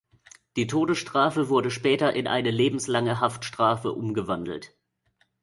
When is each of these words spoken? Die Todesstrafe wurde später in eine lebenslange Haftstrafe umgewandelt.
Die 0.55 0.65
Todesstrafe 0.65 1.47
wurde 1.49 1.69
später 1.69 2.11
in 2.15 2.25
eine 2.25 2.49
lebenslange 2.49 3.19
Haftstrafe 3.19 3.91
umgewandelt. 3.91 4.75